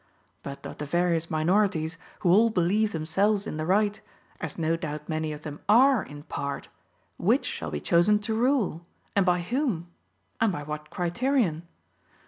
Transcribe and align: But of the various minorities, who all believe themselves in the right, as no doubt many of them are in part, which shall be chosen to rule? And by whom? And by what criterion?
But 0.41 0.65
of 0.65 0.79
the 0.79 0.87
various 0.87 1.29
minorities, 1.29 1.99
who 2.21 2.31
all 2.31 2.49
believe 2.49 2.91
themselves 2.91 3.45
in 3.45 3.57
the 3.57 3.67
right, 3.67 4.01
as 4.39 4.57
no 4.57 4.75
doubt 4.75 5.07
many 5.07 5.31
of 5.31 5.43
them 5.43 5.59
are 5.69 6.01
in 6.01 6.23
part, 6.23 6.69
which 7.19 7.45
shall 7.45 7.69
be 7.69 7.79
chosen 7.81 8.17
to 8.21 8.33
rule? 8.33 8.83
And 9.15 9.27
by 9.27 9.41
whom? 9.41 9.89
And 10.41 10.51
by 10.51 10.63
what 10.63 10.89
criterion? 10.89 11.67